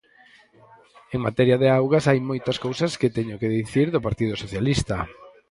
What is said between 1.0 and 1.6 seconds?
En materia